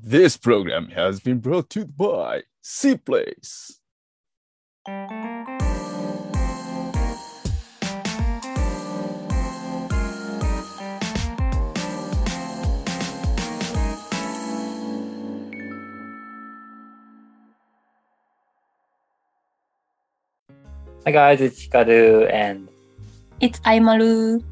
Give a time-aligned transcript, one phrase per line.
[0.00, 3.80] This program has been brought to you by C Place.
[21.06, 22.68] はい、guys, it's Hikaru and
[23.38, 24.42] It's アイマル。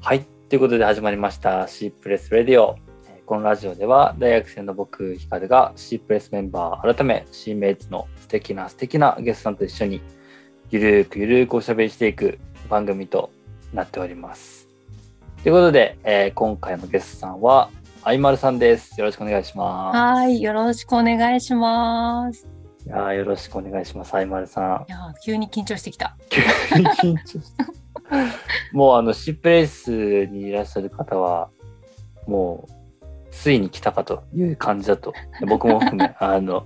[0.00, 0.24] はい。
[0.48, 2.85] ということで始まりました C プレスレディオ。
[3.27, 10.01] えーこのラジオでは大学生の僕、ヒカルが C プレスメンバー改め C メイツの素敵な素敵なゲストさんと一緒に
[10.71, 13.29] ゆるーくゆるーくおしゃべりしていく番組と
[13.73, 14.69] なっております。
[15.43, 17.69] ということで、えー今回のゲストさんは
[18.03, 18.97] あいまるさんです。
[18.97, 22.41] よろしくお願いしまはい、よろしくお願いします。
[22.41, 22.47] す。
[22.85, 24.13] いやーよろしくお願いします。
[24.13, 24.85] あいまるさん。
[24.87, 26.15] いやー、急に緊張してきた。
[26.29, 26.41] 急
[26.79, 27.65] に緊張した。
[28.71, 31.49] もうあの、シップレースにいらっしゃる方は、
[32.25, 32.66] もう、
[33.37, 35.13] ついに来たかという感じだと、
[35.47, 36.65] 僕も含め、 あの、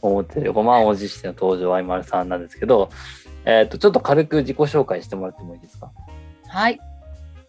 [0.00, 2.88] 思ってる、満を持しての登場、あいまるさんなんですけど、
[3.44, 5.90] えっ、と、ちょっと軽く自己紹介してもらってもいいですか？
[6.48, 6.80] はい。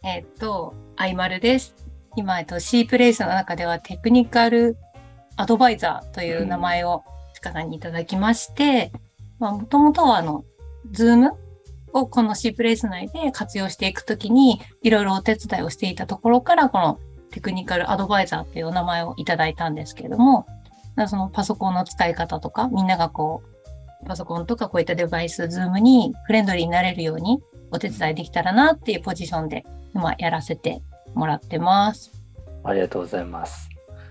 [0.04, 1.76] えっと、アイマルです。
[2.18, 4.78] 今、えっと、C プレイスの中ではテクニカル
[5.38, 8.92] アドバイザーという名前を塚さんにいただきまして、
[9.40, 10.44] まあ、もともとはあの、
[10.92, 11.32] Zoom
[11.94, 17.00] をこの C プレイス内で活用していくときに、いろいろお手伝いをしていたところから、この
[17.32, 20.46] テクニカルアドバイザーというお名前をいただいたんですけれども、
[21.08, 23.44] そのパソコンの使い方とか、みんながこ
[24.04, 30.82] う、パソコンとかこういったデバイス、 Zoom にフレンドリーになれるようにお手伝いできたらなっていうポジションで今やらせて
[31.14, 32.12] もらってます。
[32.64, 33.70] ありがとうございます。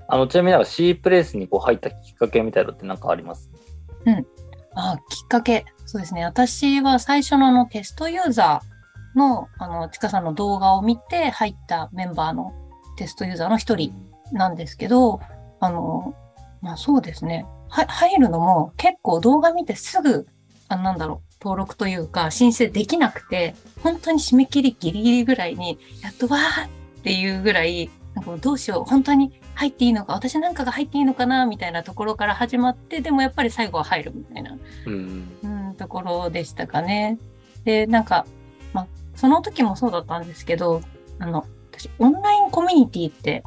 [0.09, 3.51] あの、ちなみになんか C プレースにこう入ったきっかけみたいなのって何かあります？
[4.75, 5.65] あきっかけ。
[5.87, 6.25] そうですね。
[6.25, 12.53] 私は最初のあのテストユーザーの、あの、ちかさんの動画を見て入ったメンバーの
[12.97, 13.93] テストユーザーの一人
[14.33, 15.21] なんですけど、
[15.61, 16.15] あの、
[16.61, 17.47] まあそうですね。
[17.69, 20.27] は入るのも結構動画見てすぐ、
[20.69, 26.69] あなんだろう、登録というか申請できなくて、本当に締め切りギリギリぐらいに、やっとわーっ
[27.03, 35.29] ていうぐらい、なんかどうしよう、本当に入っていいのか、私なんかが入っていいのかな、みたいなところから始まって、でもやっぱり最後は入るみたいな、うん。
[35.43, 37.19] うん、ところでしたかね。
[37.65, 38.27] で、なんか、
[38.73, 40.81] まあ、その時もそうだったんですけど、
[41.19, 41.45] あの、
[41.79, 43.45] 私、オンラインコミュニティって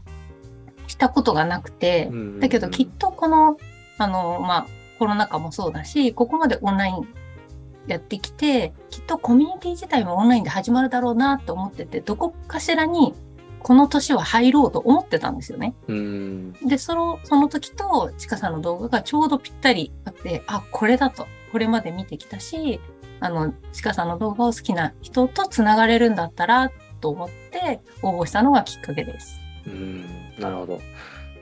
[0.87, 3.57] したことがなくて、だけどきっとこの、
[3.97, 4.67] あの、まあ、
[4.99, 7.07] コロナ禍もそうだし、ここまでオンライン
[7.87, 13.13] やってきて、きっとコミュニティ自体もオンラインで始まるだろうなと思ってて、どこかしらに
[13.59, 15.75] この年は入ろうと思ってたんですよね。
[15.87, 16.53] うん。
[16.53, 21.27] で、その、その時と、ちかさんの動画がちょうどぴったりあって、あ、これだと。
[21.51, 22.79] これまで見てきたし、
[23.19, 29.39] あの、ちかさんの動画を好きな人とつながれるんだったら、と思って応募したのがきっかけです。
[29.65, 30.05] うん。
[30.39, 30.81] なるほど。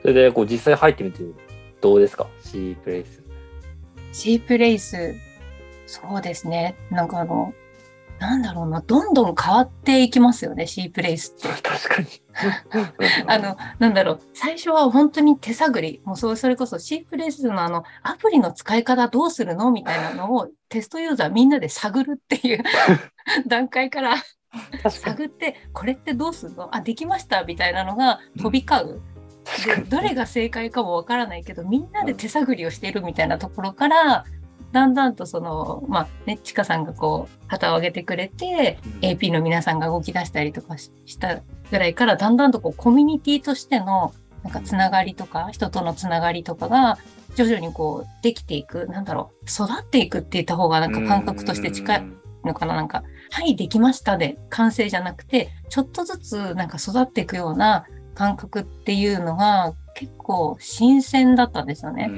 [0.02, 1.22] それで、こう、実際入ってみて、
[1.80, 3.22] どうですか ?C プレイス。
[4.12, 5.14] シープレイス、
[5.86, 6.74] そうですね。
[6.90, 7.52] なんかあの、
[8.18, 11.48] なんだろうな、どんどん変わっていきますよね、シープレイスって。
[11.62, 12.08] 確かに。
[13.26, 19.70] あの、なんだろう、最初は本当に手探り、もうそれこそシープレスのあの、アプリの使い方どうするの？
[19.70, 22.62] みたいなのをテストユーザーみんなで探るっていう
[23.46, 24.14] 段階から。
[24.88, 26.74] 探って、これってどうするの？
[26.74, 27.44] あ、できました。
[27.44, 29.00] みたいなのが飛び交う。
[29.64, 34.24] で、どれが正解かもわからないけど、みんなで手探りをしているみたいなところから、
[34.72, 44.12] だんだんとその、まあ、ね、ちかさんがこう、旗を上げてくれて、AP の皆さんが動き出したりとかししたぐらいからだんだんとこうコミュニティとしての
[44.42, 46.98] なんかつながりとか人とのつながりとかが
[47.36, 48.86] 徐々にこうできていく。
[48.86, 49.44] なんだろう。
[49.46, 52.06] 育っていくって言った方がなんか感覚として近い
[52.46, 52.74] のかな？
[52.74, 57.84] なんか「はいできました」で完成じゃなくてちょっとずつなんか育っていくような
[58.14, 62.06] 感覚っていうのが結構新鮮だったんですよね。
[62.08, 62.16] うん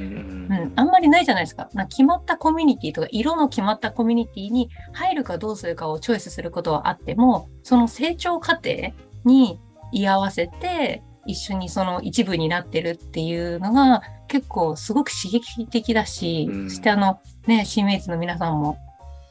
[0.51, 1.69] うん、あんまりないじゃないですか。
[1.75, 8.93] な決まったコミュニティとか、色の決まったコミュニティに入るかどうするかをチョイスすることはあっても、その成長過程
[9.25, 9.61] に
[9.93, 18.77] 居合わせて、一緒にその一部になってるっていうのが結構すごく刺激的だし、うんそしてあのね、シーメイツの皆さんも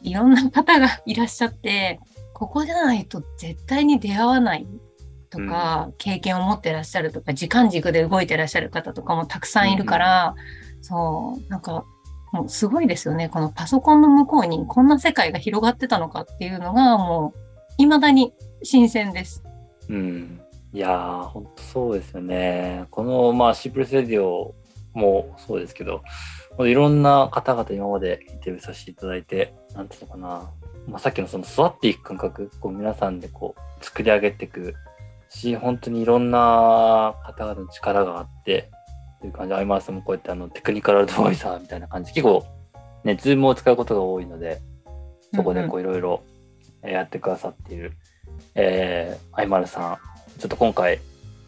[0.10, 2.00] いろんな方がいらっしゃって、
[2.34, 4.68] ここじゃないと絶対に出会わない
[5.30, 10.36] とか、経験を持ってらっしゃるとか、時間軸で動いてらっしゃる方とかもたくさんいるから、
[10.82, 11.86] そう、なんか、
[12.32, 13.30] もうすごいですよね。
[13.30, 17.40] このパソコンの向こうにこんな世界が広がってたのかっていうのが、もう、
[17.78, 18.34] 未だに
[18.64, 19.44] 新鮮です。
[19.90, 20.42] うん。
[20.74, 22.86] いやー、本当そうですよね。
[22.92, 24.54] この、まあ、シープレスレディオ
[24.94, 26.02] もそうですけど、
[26.60, 30.52] いろんな方々今までインタビューさせていただいて、なんていうのかな。
[30.88, 34.74] まあ、さっきのその育っていく感覚、こう皆さんでこう作り上げていく
[35.30, 38.72] し、本当にいろんな方々の力があって、
[39.22, 42.46] でいう感じで、アイマーさんもこうやってあのテクニカルアドバイザーみたいな感じ、結構
[43.04, 44.62] ね、 Zoom を使うことが多いので、
[45.34, 46.24] そこでこういろいろ
[46.84, 47.94] えーやってくださっている、
[48.56, 49.98] えー、アイマルさん、
[50.40, 51.00] ちょっと今回、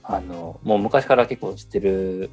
[0.04, 2.30] あの、もう昔から結構知ってる、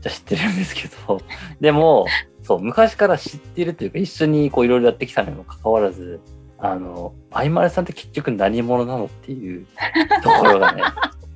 [0.00, 1.20] じゃ知ってるんですけど、
[1.60, 2.06] でも、
[2.42, 6.20] そう、昔から知ってるというか、一緒にこういろいろやってきたにもかかわらず、
[6.58, 9.66] あの、アイマルさんって結局何者なのっていう
[10.22, 10.82] ところがね、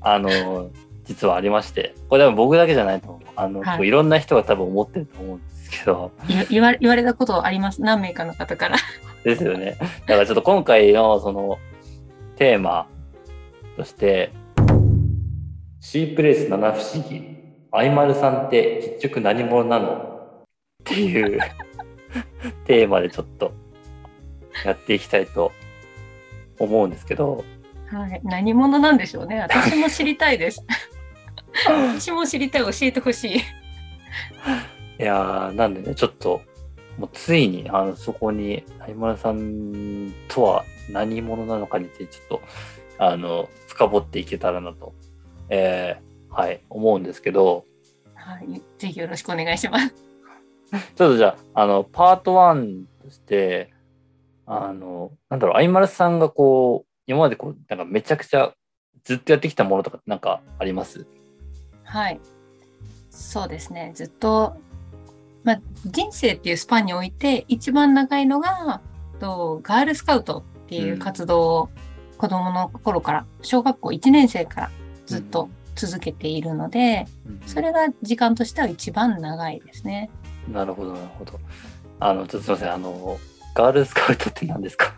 [0.01, 0.71] あの、
[1.05, 3.21] 実はありまして、これ多分僕だけじゃないと思う。
[3.37, 7.83] あの、はいいろんな人が多分思ってると思うんですけど、言言わ言われたことあります。
[7.83, 8.77] 何名かの方から。
[9.25, 9.77] ですよね。
[10.07, 11.59] だからちょっと今回のその
[12.37, 12.89] テーマ
[13.77, 14.33] として、
[15.81, 17.42] シープレイス七不思議、
[17.75, 19.95] アイマルさんって結局何者なの？
[19.95, 21.41] っていう
[22.67, 23.53] テーマでちょっと
[24.65, 25.53] やっていきたいと
[26.59, 27.45] 思うんですけど、
[27.87, 28.21] はい。
[28.25, 29.41] 何者なんでしょうね。
[29.41, 30.65] 私も知りたいです。
[31.67, 32.63] 私も知りたい。
[32.63, 33.37] 教えてほしい。
[33.37, 33.41] い
[34.99, 36.43] やー、なんでね、ちょっと、
[36.99, 42.43] もうついに、あの、そこに、アイマルさんとは何者なのかについて、ちょっと、
[42.99, 44.95] あの、深掘っていけたらなと、
[45.49, 47.65] えーはい、思うんですけど、
[48.15, 48.63] はい。
[48.79, 49.89] ぜひよろしくお願いします。
[49.91, 53.73] ちょっとじゃあ、あの、パート1として、
[54.47, 58.55] あの、なんだろう、アイマルさんがこう、今までこう、なんかめちゃくちゃ
[59.05, 61.07] ずっとやってきたものとかなんかあります？
[61.85, 62.21] はい。
[63.11, 63.93] そうですね。
[63.95, 64.57] ずっと、
[65.45, 68.81] まあ、人生っていうスパンにおいて一番長いのが、
[69.19, 71.69] とガールスカウトっていう活動を
[72.17, 74.71] 子供の頃から、小学校1年生から
[75.07, 75.49] ずっと
[75.87, 77.07] 続けているので、
[77.47, 80.11] それが時間としては一番長いですね。
[80.51, 81.41] なるほど、なるほど。
[82.01, 83.19] あの、ちょっとすみません、あの、
[83.55, 84.95] ガールスカウトって何ですか？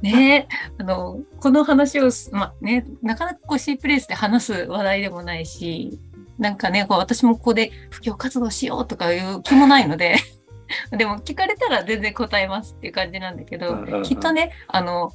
[0.00, 0.48] ねえ、
[0.78, 5.98] あの、この話をす、まあね、なかなかこう C プレイスで話す話題でもないし、
[6.38, 10.16] なんかね、こう私もここで布教活動しようとかいう気もないので、
[10.96, 15.12] でも聞かれたら全然答えますっていう感じなんだけど、うんうんうんきっとね、あの、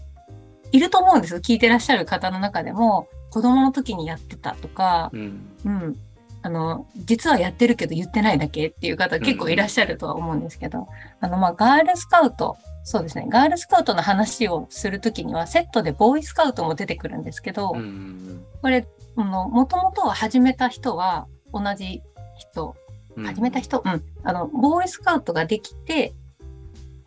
[0.71, 1.39] いると思うんですよ。
[1.39, 5.47] 聞いてらっしゃる方の中でも、子供の時にやってたとか、うん。
[5.65, 5.95] うん。
[6.41, 10.87] あの、実はやってるけど言ってないだけっていう方結構いらっしゃるとは思うんですけど、
[11.19, 18.87] あの、まあ、ガールスカウト、そうですね、ガールスカウトの話をするときには、セットでボーイスカウトも出てくるんですけど、うんこれ、
[19.17, 22.01] あの、もともとは始めた人は同じ
[22.37, 22.75] 人、
[23.17, 23.25] うん。
[23.25, 26.13] 始めた人、うん、あの、ボーイスカウトができて、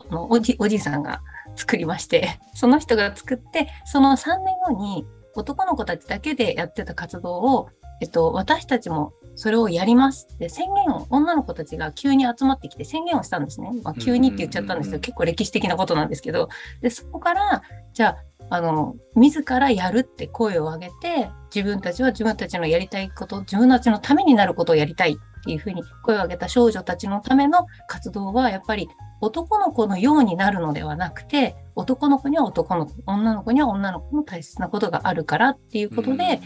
[0.09, 1.21] あのおじ、おじいさんが
[1.55, 7.69] 作りまして、その人が作って、その3年後に男の子たちだけでやってた活動を、
[8.01, 10.27] えっと、私たちもそれをやります。
[10.33, 13.71] って宣言を、女の子たちが急に集まってきて宣言をしたんですね。
[13.83, 16.49] まあ、急にって言っちゃったんですけど、結構歴史的なことなんですけど、
[16.81, 17.63] で、そこから、
[17.93, 18.17] じゃあ、
[18.53, 28.89] あの、自らやるって声を上げて、自分たちは自分たちのやりたいこと、自分たちのためになることをやりたいっていうふうに声を上げた少女たちのための活動は、やっぱり
[29.21, 36.39] 男の子のようになるのではなくて、男の子には男の子、女の子には女の子の大切なことがあるからっていうことで、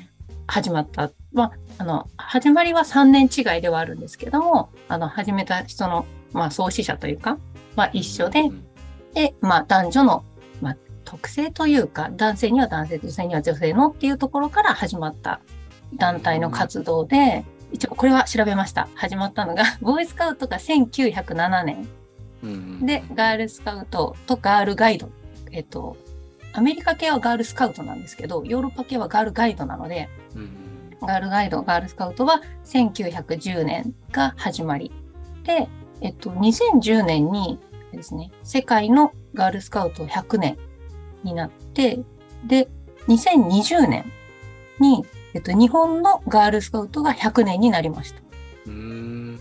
[0.47, 1.11] 始まった。
[1.33, 7.37] まあ、あの、始まりは3年違いではあるんですけども、あの、始めた人の、まあ、創始者というか、
[7.75, 8.49] まあ、一緒で、
[9.13, 10.23] で、まあ、男女の、
[10.61, 10.77] まあ、
[11.07, 15.39] 特性というか、男性には男性、女性には女性のっていうところから始まった
[15.95, 18.89] 団体の活動で、一応これは調べました。
[18.93, 21.87] 始まったのが、 ボーイスカウトが1907年
[22.43, 25.09] うんで、ガールスカウトとガールガイド。
[25.53, 25.95] えっと、
[26.51, 30.49] アメリカ系はガールスカウトなんですけど、ヨーロッパ系はガールガイドなので、うん
[30.99, 34.91] ガールガイド、ガールスカウトは1910年が始まり。
[35.43, 35.69] で、
[36.01, 37.59] えっと、2010年に
[37.93, 40.57] ですね、世界のガールスカウト100年
[41.23, 41.99] になって、
[42.45, 42.69] で、
[43.07, 44.11] 2020年
[44.79, 48.21] に、えっと、日本のガールスカウトが100年になりました。
[48.67, 49.39] うん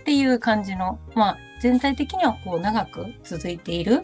[0.00, 4.02] っていう感じの、まあ、全体的にはこう長く続いている。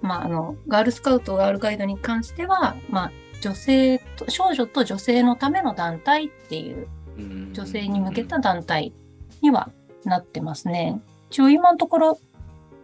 [0.00, 3.12] まあ、あの、ガールスカウト、ガールガイドに関しては、まあ、
[3.42, 6.88] 女性と、少女と女性のための団体っていう、
[7.18, 8.94] うん女性に向けた団体
[9.42, 9.70] には
[10.04, 11.02] なってますね。
[11.30, 12.18] 一応今のところ、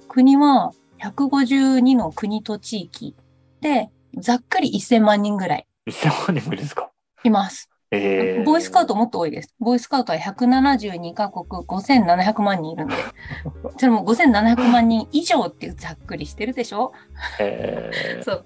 [0.09, 3.15] 国は152の国と地域
[3.61, 6.91] で、ざっくり1000万人ぐらい1000万人もですか？
[7.25, 7.69] います。
[7.93, 9.55] えーボーイスカウトもっと多いです。
[9.61, 12.95] ボーイスカウトは172カ国5700万人いるんで、
[13.79, 16.93] それも5700万人以上ってざっくりしてるでしょ？
[17.39, 18.45] えー そう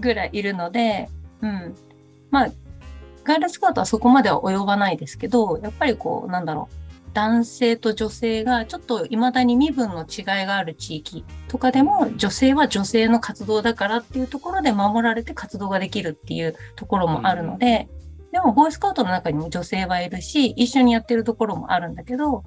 [0.00, 1.08] ぐらいいるので、
[1.40, 1.74] うん。
[2.30, 2.48] まあ、
[3.24, 6.85] ガールスカウトはそこまでは及ばないですけど、やっぱりこう、なんだろう。
[7.16, 17.88] 男性と女性がちょっと未だに身分の違いがある地域とかでも女性は女性の活動だからっていうところで守られて活動ができるっていうところもあるので、
[18.32, 22.44] でも、ボーイスカウトの中にも女性はいるし、一緒にやってるところもあるんだけど、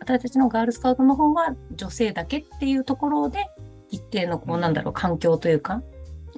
[0.00, 3.44] 私たちのガールスカウトの方は女性だけっていうところで、
[3.90, 5.82] 一定の、こう、なんだろう、環境というか、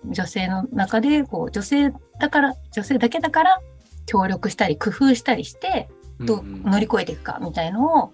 [0.06, 3.60] 女性の中で、こう、女性だから、女性だけだから、
[4.06, 5.88] 協力したり、工夫したりして、
[6.26, 8.10] どう乗り越えていくかみたいの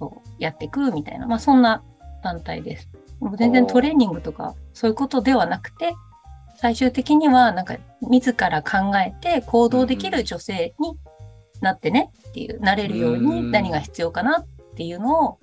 [0.00, 1.82] をやっていくみたいな、まあ、そんな
[2.22, 2.88] 団体です。
[3.20, 5.94] もう全然トレーニングとかそういうことではなくて
[6.56, 10.98] 最終的にはなんか自ら考えて行動できる女性に
[11.60, 13.50] なってねっていうなれるようにうん。
[13.50, 15.38] 何が必要かなっていうのを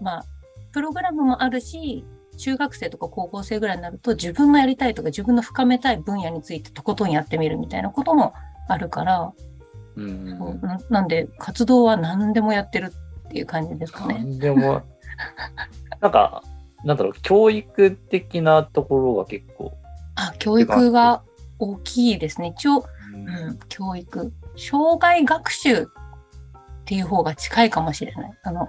[0.00, 0.24] まあ
[0.72, 2.04] プログラムもあるし
[2.36, 8.34] 中学生とか高校生ぐらいになると自分のやりたいとか自分の深めたい分野についてとことんやってみるみたいなことも
[8.68, 9.32] あるから、
[9.96, 12.92] うんななんで活動は何でもやってる
[13.28, 14.38] っていう感じですかね。
[14.38, 14.82] でも、
[16.00, 16.42] なんか、
[16.84, 19.72] なんだろう、教育的なところが結構。
[20.14, 21.22] あ、教育が
[21.58, 22.54] 大きいですね。
[22.56, 22.84] 一応、
[23.14, 24.32] うん、教育。
[24.56, 25.86] 障害学習っ
[26.84, 28.38] ていう方が近いかもしれない。
[28.42, 28.68] あの、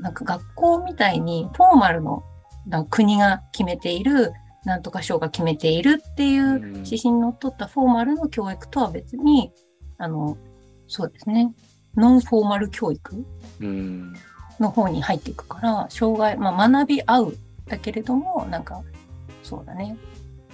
[0.00, 2.22] なんか学校みたいにフォーマルの
[2.90, 4.32] 国が決めている、
[4.64, 9.52] なんとか省が決めているっていううん指針にのっとったフォーマルの教育とは別に、
[10.00, 10.36] あの、
[10.88, 11.52] そうですね。
[11.96, 13.24] ノンフォーマル教育
[13.60, 14.14] うん。
[14.58, 18.82] の方に入っていくから、障害、まあ、学び合うだけれども、なんか、
[19.42, 19.96] そうだね。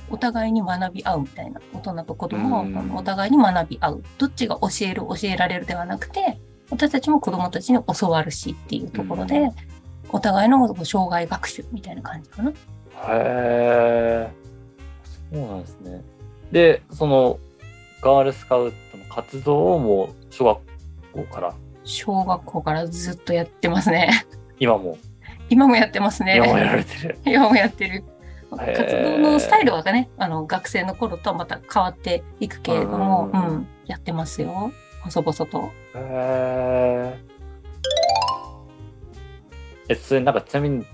[0.09, 1.61] お互いに学び合うみたいな。
[1.73, 4.05] 大人と子供うんはお互いに学び合う。
[4.19, 6.39] どっちが教える、教えられるではなくて、
[6.71, 9.51] 私たちも子供たちに教わるしっていうところで、うん
[10.11, 12.51] お互いの障害学習みたいな感じかな。
[12.51, 12.55] へ
[13.11, 14.31] え。
[15.33, 16.05] そうなんですね。
[16.53, 17.39] で、その、
[18.03, 18.73] ガールスカウ
[19.09, 20.59] 活動をもう、小学
[21.13, 24.27] 校から、小学校からずっとやってますね。
[24.59, 24.99] 今も、
[25.49, 26.37] 今もやってますね。
[26.37, 27.19] 今もやられてる。
[27.25, 28.05] 今もやってる。
[28.51, 34.73] 活動のスタイルはね、あの学生の頃とはまた変わっていくけれども、ううんん、やってますよ。
[35.03, 35.71] 細々と。
[35.95, 37.19] へえ。
[39.89, 40.87] え、それなんかちなみに、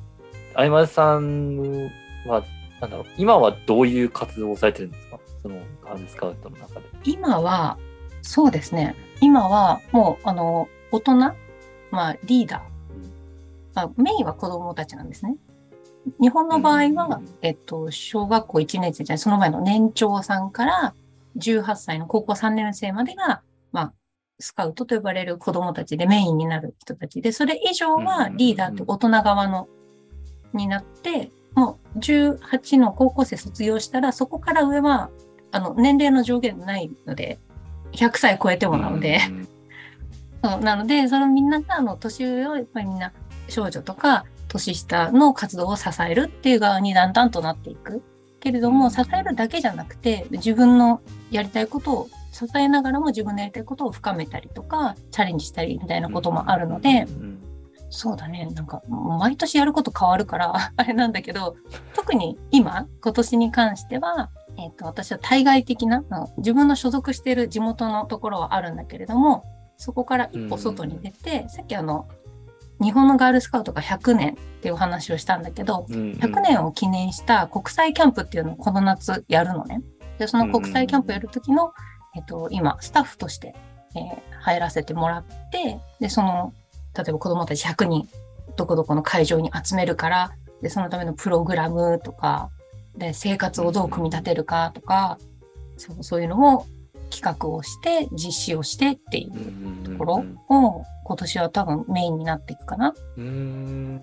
[0.55, 1.91] あいまさん
[2.27, 2.43] は、
[2.81, 5.19] なんだろう、今はどういう活動をされてるんですか？
[5.43, 6.87] そのガールスカウトの中で。
[7.05, 7.79] 今は、
[8.23, 8.97] そうですね。
[9.21, 11.17] 今はもう、あの、大人、
[11.91, 12.61] まあ、リーダー。
[13.75, 15.37] まあ、メインは子供たちなんですね。
[16.21, 20.95] 日本の場合は、うんえっと、小学校1年生じゃない、その前の年長さんから
[21.39, 23.93] 18歳の高校3年生までが、まあ、
[24.39, 29.69] スカウトと呼ばれる子供たちでメインになる人たちで、それ以上はリーダーって大人側の、
[30.53, 35.11] になって、もう18の高校生卒業したら、そこから上は、
[35.51, 37.39] あの、年齢の上限ないので、
[37.93, 39.49] 100歳超えてもなので、うん。
[40.45, 43.13] そうなので、そのみんなが、あの、年上を、やっぱりみんな、
[43.49, 48.03] 少女とか、年下の活動を支えるっていう側にだんだんとなっていく。
[48.41, 48.91] けれども、うん。
[48.91, 57.43] 支えるだけじゃなくて、自分のやりたいことを、支えながらも自分のやりたいことを深めたりとか、チャレンジしたりみたいなこともあるので、うん。
[57.91, 61.57] そうだね、なんか、毎年やること変わるから、あれなんだけど、
[61.95, 66.05] 特に今、今年に関しては、えっ、と、私は対外的な、
[66.39, 69.45] 自分の所属している地元のところはあるんだけれども、
[69.77, 72.09] そこから一歩外に出て、さっきあの、
[72.81, 79.83] 日本のガールスカウトが100年っていうお話をしたんだけど、うんうん100年を記念した国際キャンプっていうのをこの夏やるのね。
[80.19, 81.73] で、その国際キャンプやるときの、
[82.17, 83.55] えっと、今、スタッフとして、
[83.95, 86.53] えー入らせてもらって、で、その、
[86.97, 88.09] 例えば子供たち100人、
[88.57, 92.51] どこどこの会場に集めるから、で、そのためのプログラムとか、
[92.97, 95.19] で、生活をどう組み立てるかとか、
[95.77, 96.67] そうそういうのを
[97.11, 102.95] 企画をして、実施をしてっていううんところを、今年は多分メインになっていくかな。
[103.17, 104.01] うん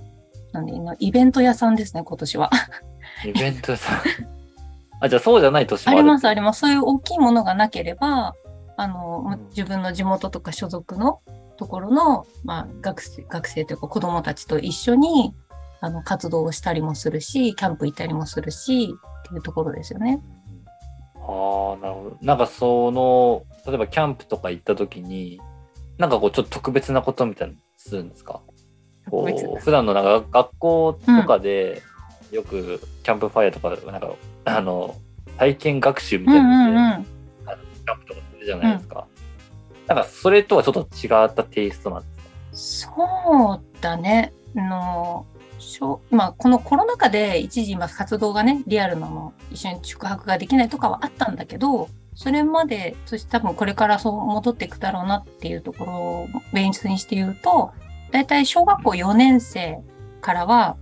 [0.52, 2.50] なんで、今イベント屋さんですね、今年は。
[3.26, 4.00] イベントさん。
[5.02, 6.60] あ、じゃあそうじゃない年もあるあります、あります。
[6.62, 8.34] そういう大きいものがなければ、
[8.78, 11.22] あの、うん自分の地元とか所属の
[11.58, 15.34] ところの、まあ、学生、学生というか子供たちと一緒に、
[15.82, 18.96] あの、活動をしたりもするし、キャンプ行ったりもするし、
[19.26, 20.22] っていうところですよね。
[21.16, 22.18] ああ、なるほど。
[22.22, 25.40] なんかその、例えばキャンプとか行った時に、
[25.98, 28.42] なんかこうちょっと特別なことみたいなのするんですか？
[29.10, 31.82] こう普段のなんか学校とかで、
[32.32, 34.14] よくキャンプファイヤーとか、なんか、
[34.46, 34.96] あの、
[35.38, 37.04] 体験学習みうんうたいなので、んうん。
[37.04, 39.08] キャンプとかするじゃないですか。
[39.88, 42.08] なんかそれとはちょっと違ったテイストなんで
[42.54, 42.94] すか？
[42.96, 44.32] そうだね。
[44.56, 45.26] あの、
[46.10, 57.72] まあ、このコロナ禍で一時、今、活動がね、リアルなの、一緒に宿泊ができないとかはあったんだけど、それまで、そして多分これからそう戻っていくだろうなっていうところをベースにして言うと、
[58.12, 59.80] 大体小学校4年生
[60.22, 60.76] からは、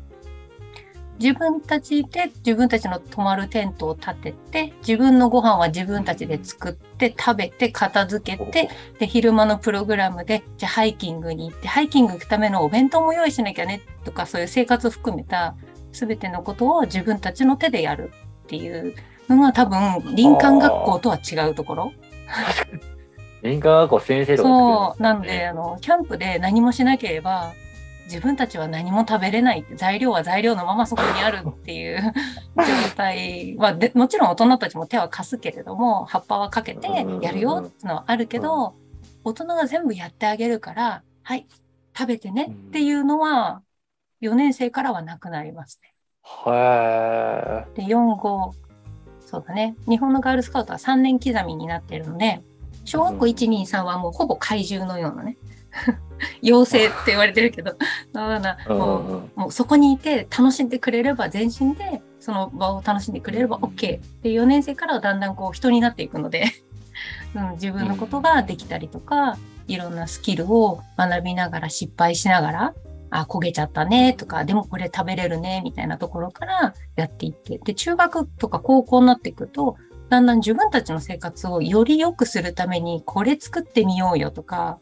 [1.20, 8.70] 自分たちで自分たちの泊まるテントを立てて、自分のご飯は自分たちで作って、食べて、片付けて、
[9.00, 15.56] で、昼間のプログラムで、じゃあハイキングに行って、ハイキング行くためのお弁当も用意しなきゃね、とか、そういう生活を含めた、
[15.92, 18.12] すべてのことを自分たちの手でやる
[18.44, 18.94] っていう
[19.28, 21.92] のが多分、林間学校とは違うところ。
[23.42, 27.54] 林間学校先生とかそう、なんねで、あの、キャンプで何もしなければ、
[28.08, 29.60] 自分たちは何も食べれない。
[29.60, 32.14] って、材料は材料のままそこにあるっていう
[32.58, 36.88] 状態は、でもちろん大人たちも手は貸すけれども、葉っぱはかけて
[37.22, 38.76] やるよっていうのはあるけど、
[39.24, 41.46] 大人が全部やってあげるから、はい、
[41.98, 43.62] 食べてねっていうのは、
[44.22, 45.94] 4年生からはなくなりますね。
[46.48, 48.52] へで、4、5、
[49.20, 49.76] そうだね。
[49.88, 52.42] 日本のガールスカウトは3年刻みになってるので、
[52.86, 55.38] 小学校1、2、3はもうほぼ怪獣のようなね、
[56.42, 57.76] 妖精って言われてるけど。
[58.68, 58.98] も
[59.36, 66.46] うもうそこにいて楽しんでくれれば全身でその場を楽しんでくれれば OK で4年生からはだんだんこう人になっていくので、
[67.36, 72.74] うん、自分のことができたりとかいろんなスキルを学びながら失敗しながら
[73.10, 79.78] あ焦げちゃったねとかでもこれ食べれるねみたいなところからやっていってで中学とか高校になっていくと
[80.10, 84.80] だんだん自分たちの生活をより良くするためにこれ作ってみようよとか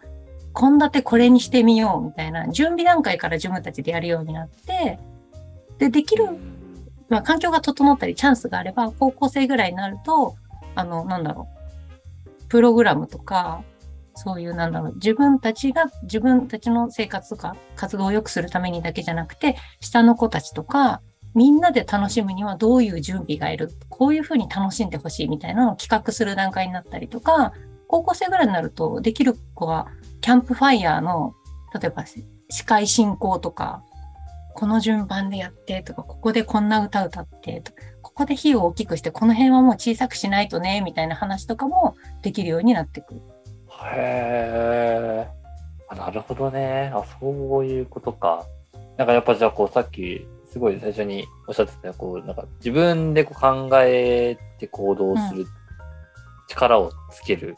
[0.56, 5.00] 献立これにしてみようみたいな準備段階から自分たちでやるようになって
[5.78, 6.30] でできる、
[7.10, 10.36] まあ、環境が整ったりチャンスがあれば高校生ぐらいになると
[10.76, 11.48] あのなんだろ
[12.26, 13.64] うプログラムとか
[14.16, 21.02] そういうなんだろう自分たちが自分たちの生活とか活動を良くするためにだけじゃなくて下の子たちとか
[21.34, 27.52] みんなで楽しむにはどういう準備がいるこういうふうに楽しんでほしいみたいなのを企画する段階になったりとか
[27.88, 29.88] 高校生ぐらいになるとできる子は
[30.26, 31.36] キャンプファイヤーの
[31.72, 32.04] 例えば
[32.50, 33.84] 司会進行とか
[34.56, 43.22] この順番でやってとかここでこんな歌歌ってとかここで火を大きくしてこの辺はもう小さくしないとねみたいな話とかもできるようになってくる。
[43.94, 45.28] へえ。
[45.90, 46.92] あなるほどね。
[46.92, 48.48] あ、そういうことか。
[48.98, 55.46] なんかやっぱじゃあこうさっきすごい最初におっしゃってたこうなんか自分でこう考えて行動する
[56.48, 57.56] 力をつける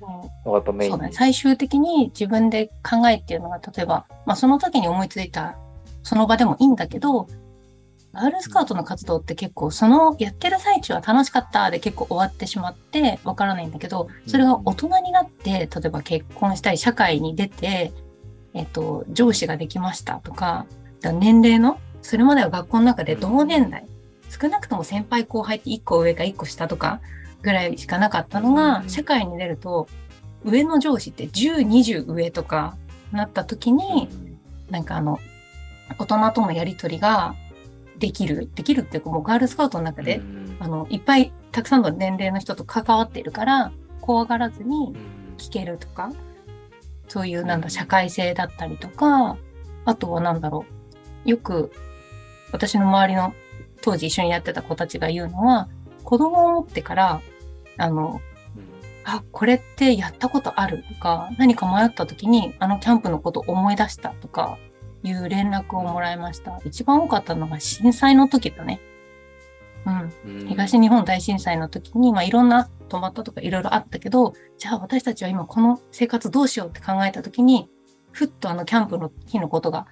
[0.00, 0.98] のがやっぱメイン。
[1.00, 5.56] ね、最終的に自分で考えっていうのが例えば、まあ、その時に思いついた
[6.02, 7.26] その場でもいいんだけど
[8.12, 17.92] ガールスカウトの活動って結構そのやってる最中は楽しかったで結構終わってしまってわからないんだけどそれが大人になって例えば結婚したり社会に出て、
[18.54, 20.66] えっと、上司ができましたとか
[21.02, 23.86] 年齢のそれまでは学校の中で同年代
[24.28, 27.00] 少なくとも先輩後輩って1個上か1個下とか
[27.42, 29.88] ぐらいしかなかったのが、うん社会に出ると
[30.44, 32.76] 上の上司って10、20上とか
[33.12, 34.08] なった時に、
[34.70, 35.18] なんかあの、
[35.98, 37.34] 大人とのやりとりが
[37.98, 46.12] できる、できるっていうかもうガールスカウトの中で、うんあの、いっぱいたくさんの年齢の人と関わっているから、怖がらずにうん聞けるとか、
[47.08, 49.36] そういうなんだ、社会性だったりとか、
[49.84, 50.64] あとはなんだろ
[51.26, 51.72] う、よく
[52.52, 53.34] 私の周りの
[53.82, 55.68] 当時一緒にやってた子たちが言うのは、
[56.04, 57.20] 子供を持ってから、
[57.80, 58.20] あの、
[59.04, 64.58] あ、これってやったことあるとか、何か迷った時にあのキャンプのこと思い出したとか
[65.02, 66.60] いう連絡をもらいました。
[66.64, 68.80] 一番多かったのが震災の時だね。
[69.86, 70.40] うん。
[70.40, 77.68] うん東日本大震災の時に、まあ、いろんな止まったとかいろいろあったけど、じゃあ私たちは今この生活どうしようって考えた時に、
[78.12, 79.86] ふっとあのキャンプの日のことが、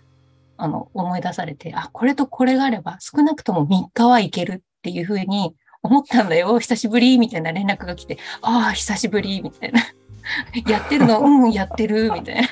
[0.57, 6.59] あの、思い出されて、あ、これとこれがあれば少なくとも3日はいけるっていうふうに思ったんだよ。
[6.59, 9.81] 久しぶりみたいな連絡が来て、ああ、久しぶりみたいな。
[10.67, 12.49] やってるの うん、やってるみたいな。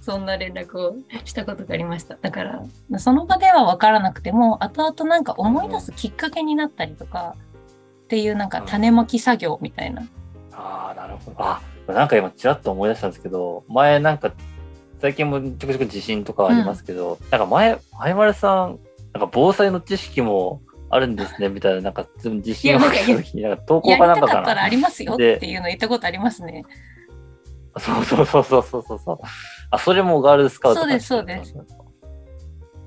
[0.00, 2.16] そんな連絡をしたことがありました。
[2.20, 2.62] だから、
[2.98, 7.36] その場では分からなくても、後々なんか思い出すきっかけになったりとか、
[8.04, 10.02] っていうなんか種まき作業みたいな。
[10.52, 11.36] ああ、なるほど。
[11.38, 14.30] あ、なんか今ちらっと思い出したんですけど、前なんか、
[15.00, 18.78] 最近もちょくちょく地震とかありますけど、なんか前、前丸さん、
[19.14, 22.06] なんか防災の知識もあるんですね、みたいな、なんか
[22.42, 24.68] 地震を起きた時に、なんか 投稿かなんかかたかったらあな。
[24.68, 26.64] りますよっでていうの言ったことありますね。
[27.78, 29.18] そうそうそうそうそうそう。
[29.70, 31.54] あ、それもガールスカウトそうですそうです。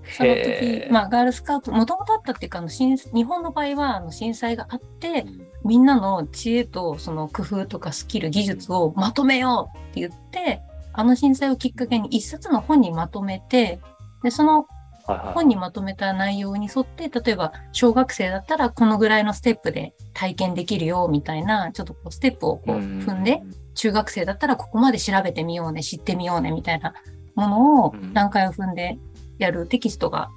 [0.10, 5.25] その時まあガールスカウト、もともとあったっていうか、あの震日本の場合はあの震災があって、
[5.65, 10.62] みんなの知恵とその工夫とかスキル、技術をまとめようって言って、
[10.93, 13.81] あの震災をきっかけに一冊の本にまとめて、
[14.23, 14.65] で、その
[15.08, 23.41] 本にまとめた内容に沿って、例えば小学生だったらこのぐらいのステップで体験できるよみたいな、ちょっとこうステップをこう踏んで、、
[23.76, 26.93] 中学生だったらここまで調べてみようね、知ってみようねみたいな
[27.36, 29.00] ものをうん段階を踏んで
[29.38, 30.30] やるテキストが、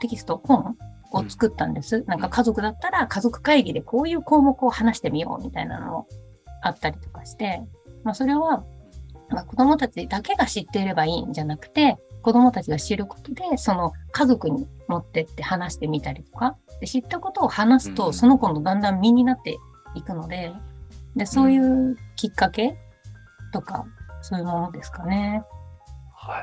[0.00, 0.76] テキスト、本
[1.12, 2.04] を作ったんです。
[2.06, 6.08] なんか家族だったら家族会議でこういう項目を話してみようみたいなのも
[6.62, 7.62] あったりとかして、
[8.04, 8.64] まあそれは、
[9.28, 19.58] まあ、子供たちだけが知っていればいいんじゃなくて、子供たちが知ることで、その家族に持ってって話してみたりとか、で知ったことを話すと、うんその子のだんだん身になって
[19.94, 20.50] いくので、
[21.14, 22.78] で、そういうきっかけ
[23.52, 23.84] とか、
[24.22, 25.42] そういうものですかね。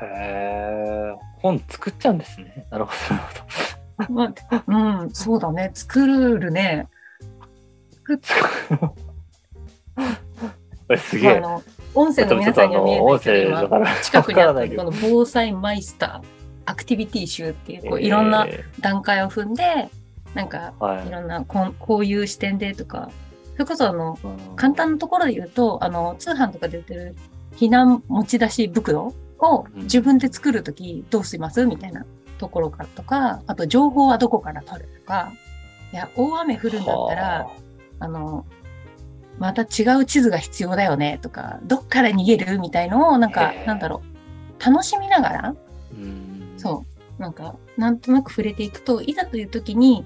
[0.02, 1.16] へえ。
[1.38, 2.64] 本作っちゃうんですね。
[2.70, 3.14] なるほど。
[3.16, 4.64] なるほどまあ、
[5.02, 5.72] うん、そうだね。
[5.74, 6.86] 作るね。
[8.06, 8.18] 作っ
[10.96, 11.36] すげえ。
[11.38, 11.62] あの、
[11.94, 13.68] 音声の皆さんには見えないけど、
[14.02, 16.26] 近くにあったこの防災マイスター、
[16.64, 19.88] アクティビティ集っていう、こういろんなえ段階を踏んで、
[20.34, 20.72] なんか、
[21.04, 21.08] い。
[21.08, 23.10] いろんなこんこういう視点でとか、
[23.52, 24.56] それこそあの、うん。
[24.56, 27.14] 簡単なところで言うと、あの、通販とかで売ってる
[27.56, 29.82] 避難持ち出し袋をうん。
[29.82, 32.06] 自分で作るときどうしますみたいな
[32.38, 35.32] ところからとか、あと情報はどこから取るとか、
[35.92, 37.50] いや、大雨降るんだったらは、
[37.98, 38.46] あの、
[39.42, 44.00] また違う地図が必要だよねとか、どっから逃げるみたいのを、なんかなんだろ
[44.60, 45.56] う、楽しみながら、
[46.56, 46.86] そ
[47.18, 50.04] う、なんか、なんとなく触れていくと、いざという時に、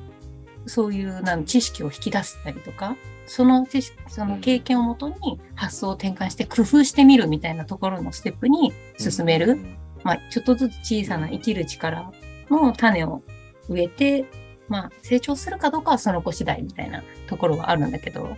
[0.65, 2.97] そういうなん知識を引き出したりとか、
[3.27, 9.53] その知識、その経験をもとに発想を転換して工夫してみるみたいなところのステップに進める。
[9.53, 12.11] うんまあ、ちょっとずつ小さな生きる力
[12.49, 13.23] の種を
[13.69, 14.25] 植えて、
[14.69, 17.91] まあ、成長するかどうかはその子次第みたいなところはあるん。
[17.91, 18.37] だけど、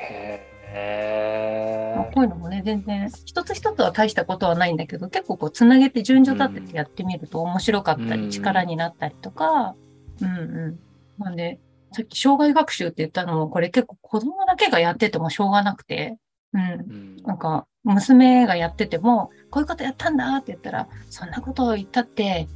[0.00, 9.74] へまあ、こういうのもね、全然、一つ一つは大したことはないんだけど、結構こう、つなげて順序立ててやってみると面白かったり、うん力になったりとか、
[10.20, 10.78] うんう
[11.18, 11.22] ん。
[11.22, 11.58] なんで、
[11.92, 16.16] さっき障害学習って言ったのも、これ結構子供だけがやっててもしょうがなくて、
[16.52, 16.60] うん。
[16.60, 22.46] うんなんか、娘がやってても、こういうことやったんだって言ったら、そんなことを言ったって、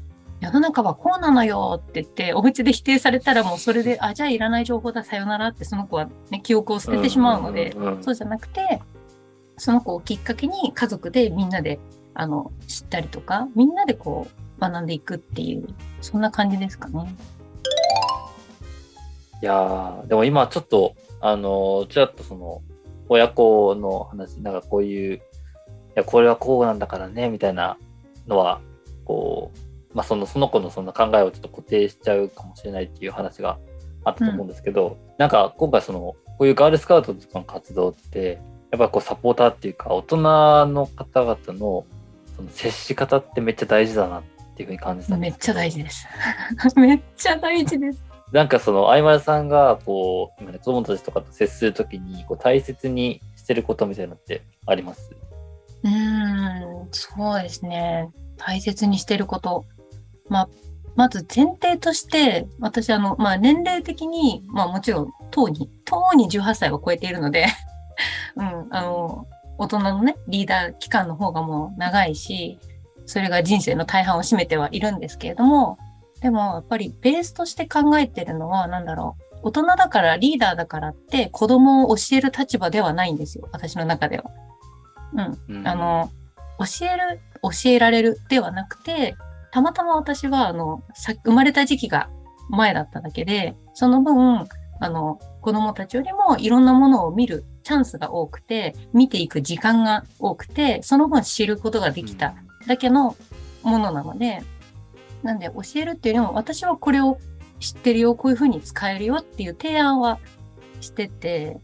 [0.45, 8.81] 世の中はこうなのよって言って、お家で否定されたらもうそれで、 あ、じゃあいらない情報だ、さよならってその子はね、記憶を捨ててしまうので、そうじゃなくて、
[9.57, 11.79] その子をきっかけに家族でみんなで
[12.15, 15.67] あの知ったりとか、みんなでこう学んでいくっていう、
[16.01, 17.15] そんな感じですかね。
[19.43, 22.63] いやーでも今ちょっと、あのーちらっとその、
[23.09, 25.21] 親子の話、なんかこういう、い
[25.95, 27.77] や、これはこうなんだからね、みたいな
[28.27, 28.61] のは、
[29.05, 29.59] こう、
[29.95, 33.59] まあ、その、その子のそんな考えをちょっと固定しちゃうかもしれないっていう話が
[34.05, 38.41] あったと思うんですけど、なんか今回その、こういうガールスカウトとかの活動って、
[38.73, 40.17] やっぱこうサポーターっていうか、大人
[40.67, 41.87] の方々の
[42.37, 44.23] その接し方ってめっちゃ大事だなっ
[44.57, 46.07] ていうふうに感じためっちゃ大事です。
[46.77, 48.03] めっちゃ大事です。
[48.33, 55.15] なんかその、あいまるさんが、こう、今ね、子供たちとかと接するときに、こう、大切にしてることみたいなのってあります？
[55.85, 58.11] うーん、そうですね。
[58.37, 59.65] 大切にしてること。
[60.29, 60.49] まあ、
[60.97, 67.47] まず前提として、私、あの、まあ、年齢的に、まあ、もちろん、当に、当に18歳を超えているので、
[68.37, 69.27] うん、あの、
[69.59, 72.59] 大人のね、リーダー期間の方がもう長いし、
[73.07, 75.79] それが人生の大半を占めてはいるんですけれども、
[76.21, 79.49] でも、やっぱりベースとして考えてるのは、なんだろう。
[79.49, 83.49] 大人だから、リーダーだからって、子供を教える立場ではないんですよ。
[83.53, 84.25] 私の中では。
[85.13, 85.57] うん。
[85.57, 86.11] うんあの、
[86.59, 89.17] 教える、教えられるではなくて、
[89.55, 92.11] たまたま私は、あの、さ生まれた時期が
[92.51, 94.49] 前だっただけで、その分、
[94.81, 102.35] あの、子供たちよりもいろんなものを見るチャンスが多くて、見ていく時間が多くて、その分知ることができた
[102.67, 103.17] だけの
[103.63, 104.43] ものなので、
[105.23, 107.21] なんで教えるっていうよりも、私はこれを
[107.61, 110.19] 知ってるよ、こういうふうに使えるよっていう提案は
[110.81, 111.61] してて、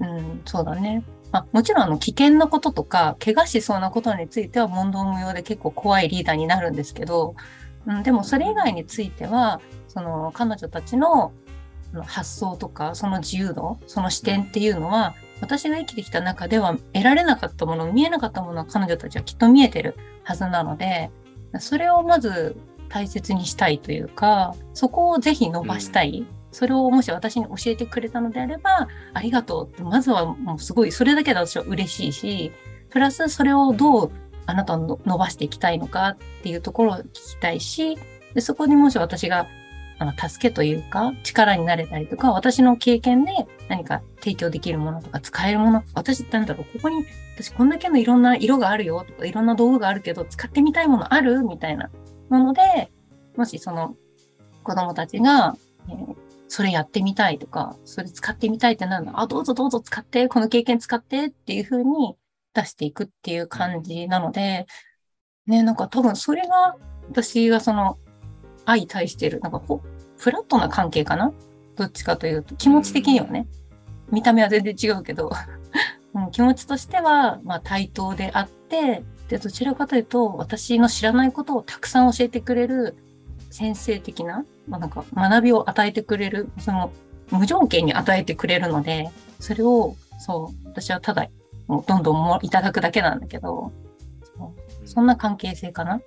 [0.00, 1.04] うん、そうだね。
[1.32, 7.34] まあ、もちろんあの危険なこととか、怪我しそうなことについては問答無用で結構怖いリーダーになるんですけど、
[7.86, 11.32] うん、でもそれ以外については、その彼女たちの
[12.04, 21.10] 発想とか、その自由度、その視点っていうのは、私が生きてきた中では得られなかったもの、見えなかったものは彼女たちはきっと見えてるはずなので、
[21.58, 22.56] それをまず
[22.88, 26.26] 大切にしたいというか、そこをぜひ伸ばしたい。
[26.52, 32.52] それをもし私に教えてくれたのであれば、ありがとうって、まずはもうすごい、それだけで私は嬉しいし、
[32.90, 34.12] プラスそれをどう
[34.46, 37.96] あなたの伸ばしていきたいのかっていうところを聞きたいし、
[38.34, 39.46] でそこにもし私が
[39.98, 43.32] あの助けというか力になれたりとか、私の経験で
[43.68, 47.04] 何か提供できるものとか使えるもの、私なんだろう、ここに
[47.36, 51.90] 私こんだけのいろんな色があるよとか、いろんな道具があるけど使ってみたいものあるみたいな
[52.28, 52.92] もので、
[53.36, 53.96] もしその
[54.64, 55.56] 子供たちが、
[55.88, 56.21] えー
[56.52, 62.14] それやってみたいとか、それ使ってみたいってなんだ、あ、どうぞどうぞ使って、この経験使ってっていう風に
[62.52, 64.66] 出していくっていう感じなので、
[65.46, 66.76] ね、なんか多分それが
[67.08, 67.96] 私がその
[68.66, 69.80] 愛対してる、なんかほ
[70.18, 71.32] フラットな関係かな？
[71.76, 73.46] どっちかというと、気持ち的にはね。
[74.10, 75.30] 見た目は全然違うけど、
[76.12, 82.94] うん、気持ちとしては、まあ、対等であって、で、どちらかというと、私の知らないことをたくさん教えてくれる
[83.52, 86.90] 先生的な、まあ、なんか学びを与えてくれる、その、
[87.30, 91.28] 無条件に与えてくれるので、それを、そう、私はただ、
[91.68, 93.70] もうどんどんもいただくだけなんだけど、
[94.84, 96.00] そんな関係性かな？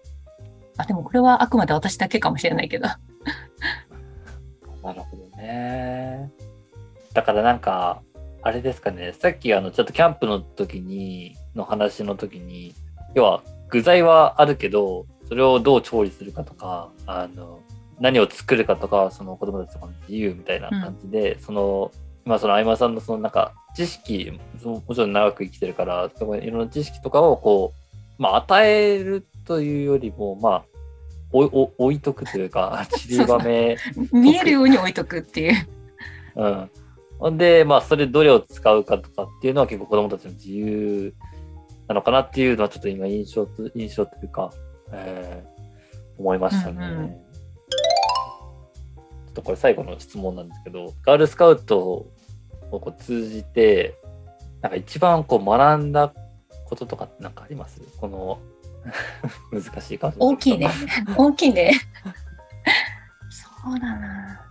[0.77, 2.87] あ、でもこれはあくまで私だけかもしれないけど。
[4.83, 6.31] なるほどね。
[7.13, 8.01] だからなんか、
[8.41, 12.75] あれですかね、さっきあの、ちょっとキャンプの時に、の話の時に、
[13.13, 17.59] 要は具材はあるけど、それをどう調理するかとか、あの、
[17.99, 21.91] 何を作るかとか、その子供たちとかの自由みたいな感じで、その、
[22.25, 24.31] 今その相馬さんのそのなんか知識、
[24.63, 27.73] もちろん長く生きてるから、そこいろんな知識とかをこ
[28.19, 30.63] う、まあ与えるというよりも、まあ、
[31.31, 33.77] おお置いとくというか、 散りばめ
[34.11, 35.67] 見えるように置いとくっていう。
[36.35, 36.69] うん。
[37.19, 41.13] ほんで、まあ、それどれを使うかとかっていうのは結構子供たちの自由
[41.87, 44.51] なのかなっていうのはちょっと今印象と、印象というか、
[44.95, 45.55] えー
[46.17, 46.77] 思いましたね。
[46.77, 52.09] うんうんちょっとこれ最後の質問なんですけど、ガールスカウトを
[52.79, 53.99] こう通じて、
[54.61, 56.13] なんか一番こう学んだ
[56.69, 57.81] こととかってなんかあります？
[57.99, 58.39] この
[59.51, 60.17] 難しい感じ。
[60.21, 60.69] 大きいね。
[61.17, 61.73] 大きいね。
[63.29, 64.41] そうだな。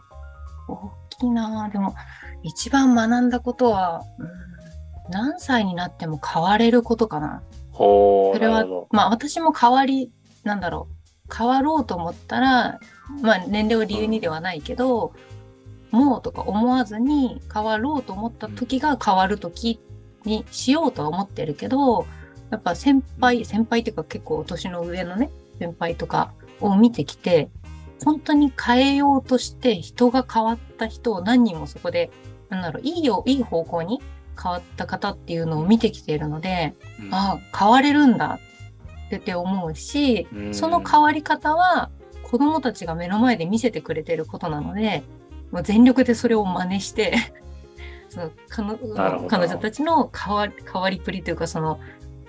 [0.69, 1.67] 大きいな。
[1.71, 1.95] でも、
[2.43, 4.29] 一番学んだことは、うん
[5.11, 7.43] 何歳になっても変われることかな。
[7.75, 8.65] それは。
[8.91, 10.11] まあ私も変わり、
[10.45, 11.35] なんだろう。
[11.35, 12.81] 変わろうと思ったら、
[13.23, 15.13] まあ年齢を理由にではないけど、
[15.91, 19.81] もうとか思わずに変わろうと思った時が変わる時
[20.25, 22.07] にしようとは思ってるけど、
[22.51, 27.49] やっぱ先輩、先輩っていうか結構年の上のね、先輩とかを見てきて、
[28.05, 32.11] 本当に変えようとして人が変わった人を何人もそこで、
[32.49, 34.03] なんだろう、いいよ、いい方向に
[34.41, 37.15] 変わった方っていうのを見てきているので、うん。
[37.15, 38.39] ああ、変われるんだ
[39.07, 40.55] ってって思うし、うん。
[40.55, 41.91] その変わり方は
[42.23, 45.03] 子供たちが目の前で見せてくれてることなので、
[45.51, 47.15] もう全力でそれを真似して、
[48.09, 48.77] その
[49.29, 51.79] 彼女たちの変わり変わりっぷりというか、その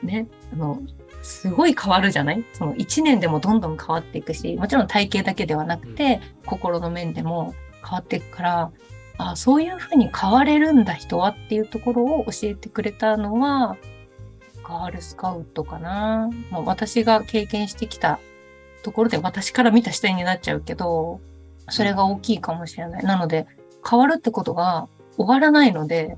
[0.04, 0.80] ね、あの、
[1.22, 2.44] すごい変わるじゃない？
[2.54, 8.72] その1年でもどんどん変わっていくし、もちろん体型だけではなくて、心の面でも変わっていくから、
[9.18, 13.78] あそういうふうに変われるんだ人はっていうところを教えてくれたのは、
[14.68, 16.30] ガールスカウトかな。
[16.50, 18.20] もう私が経験してきた
[18.84, 21.22] ところで私から見た視点になっちゃうけど、
[21.70, 23.04] それが大きいかもしれない。
[23.04, 23.48] なので、
[23.88, 26.18] 変わるってことが終わらないので、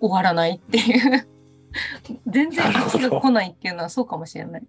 [0.00, 1.26] 終わらないっていう。
[2.26, 4.62] 全然なるほど飽きが来ないっていうのはそうかもしれない。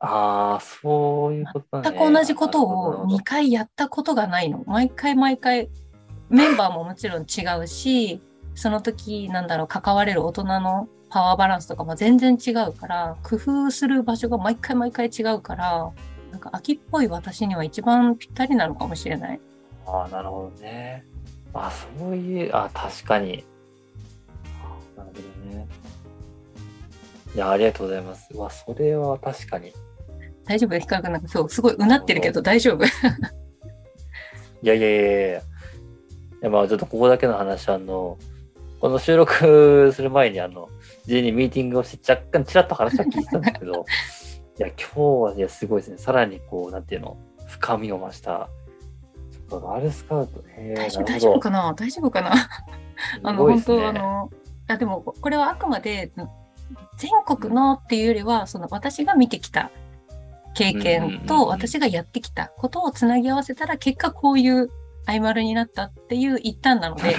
[0.00, 1.90] ああ、そういうことね。
[1.90, 4.62] 全く同じことを2なる回やったことがないの。
[4.66, 5.68] 毎回毎回、
[6.28, 8.20] メンバーももちろん違うし、
[8.54, 15.90] その時、なんだろう、関われる大人のパワーバランスとかも全然違うから、工夫する場所が毎回毎回違うから、
[16.30, 19.40] なんか秋っぽい私には一番ぴったりなのかもしれない。
[19.86, 21.04] ああ、なるほどね。
[21.54, 23.44] あそういう、あ確かに。
[24.96, 25.12] なるほ
[25.50, 25.66] どね。
[27.34, 28.28] いや、ありがとうございます。
[28.34, 29.72] うわ、それは確かに。
[30.44, 30.78] 大丈夫？
[30.78, 32.84] ヒカル君なんかそう、すごいうなってるけど大丈夫？
[32.84, 32.88] い
[34.62, 35.38] やいやいやいやいや。
[35.38, 35.42] い
[36.42, 38.18] やまあちょっとここだけの話、あの、
[38.80, 40.68] この収録する前に、あの、
[41.08, 43.86] 事前にミーティングをして若干ちらっと話は聞いてたんですけど、
[44.60, 45.00] いや、今日
[45.32, 45.96] は、いや、すごいですね。
[45.96, 47.16] さらにこう、なんていうの、
[47.46, 48.50] 深みを増した、
[49.32, 50.42] ちょっとガールスカウト。
[50.42, 50.74] ね。
[50.76, 51.72] 大丈夫、大丈夫かな？
[51.74, 52.34] 大丈夫かな？
[53.22, 54.30] あの、ね当、あの、
[54.66, 56.12] あでも、これはあくまで、
[56.98, 59.70] 全国のっていうよりは、その私が見てきた
[60.52, 64.68] 経験と、私がやってきたことをつなぎ合わせたら、結果こういう
[65.08, 67.16] アイマルになったっていう一端なので。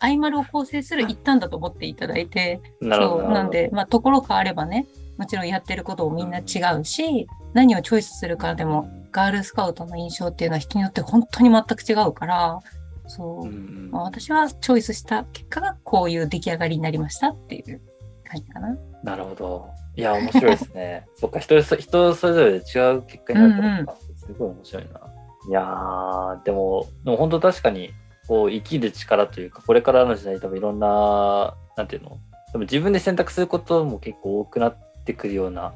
[0.00, 2.60] アイマルを構成する一端だと思っていただいて。
[2.82, 12.58] そう、なんで、まあ、ところ変わればね、もちろんやってることもみんな違うし、何をチョイスするかでも、ガールスカウトの印象っていうのは人によって本当に全く違うから、
[13.06, 17.80] そうう、んまあ、私はチョイスした結果がこういう出来上がりになりましたっていう
[18.28, 18.76] 感じかな。
[19.04, 19.70] なるほど。
[19.94, 21.06] いや、面白いですね。
[21.14, 24.16] そっか、人そ人それぞれで違う結果になるってことか。
[24.16, 25.00] すごい面白いな。
[25.48, 27.92] いやー、でも、でも本当確かに、
[28.28, 32.18] こう、生きる力というか、これからの時代多分いろんな、なんていうの
[32.52, 35.72] でも自分で選択することも結構多くなってくるような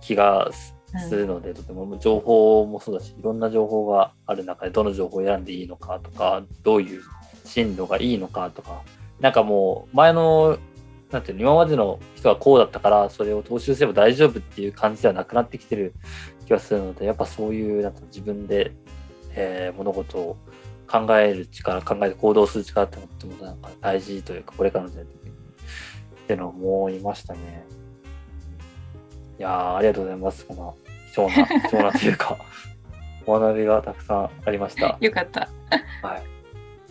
[0.00, 7.02] 気がするので、とても情報もそうだし、いろんな情報がある中でどの情報を選んでいいのかとか、どういう
[7.44, 8.82] 進路がいいのかとか、
[9.20, 10.56] なんかもう前の、
[11.10, 15.94] なんていうの、今までの人はこうだったから、それを踏襲すれば大丈夫っていう感じではなくなってきてる
[16.46, 18.72] 気がするので、やっぱそういう、なんか自分で
[19.38, 20.36] えー物事を
[20.86, 25.32] 考える力、考えて行動する力ってとてもなんか大事というか、これからの時代的にっ
[26.26, 27.64] ていうのを思いましたね。
[29.38, 30.46] いやー、ありがとうございます。
[30.46, 30.76] この
[31.14, 32.38] 貴重な、貴重なというか、
[33.26, 34.96] お学びがたくさんありました。
[34.98, 35.48] よかった。
[36.02, 36.22] はい。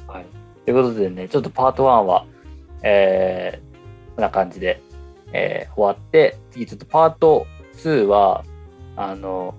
[0.08, 0.26] はい。
[0.66, 2.26] ということでね、ちょっとパート1は、
[2.84, 3.67] えー、
[4.18, 4.82] こんな感じで、
[5.32, 8.44] えー終わって、次ちょっとパート2は、
[8.96, 9.54] あの、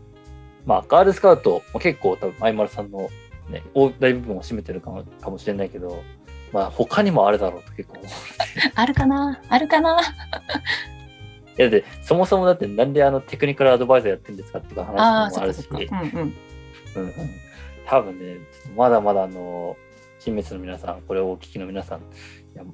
[0.67, 3.09] まあ、ガールスカウト、まあ結構多分、あいまるさんの
[3.49, 6.03] ね、大大部分を占めてるかもかもしれないけど、
[6.53, 8.13] まあ、他にもあるだろうと結構思う。
[8.75, 9.41] あるかな？
[9.49, 10.01] あるかな？
[11.57, 15.69] いや、で、そもそもだってなんであのテクニカルアドバイザーやってるんですかっていうあ話あ、もあるし、
[17.87, 18.39] 多分ね、
[18.77, 19.77] まだまだあの、
[20.19, 22.03] 新滅の皆さん、これをお聞きの皆さん、い
[22.57, 22.65] や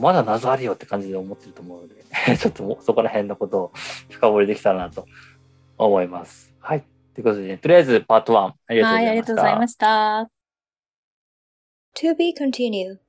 [0.00, 2.04] まだ謎あるよって感じで思ってると思うので、
[2.38, 3.72] ちょっともうそこら辺のことを
[4.10, 5.06] 深掘りできたらなと
[5.78, 6.54] 思います。
[6.60, 6.84] はい。
[7.14, 9.12] ということで、ね、とりあえずパート1、ありがとうごはい、ざいました。
[9.12, 10.30] ありがとうございました。
[11.94, 12.98] To be continued.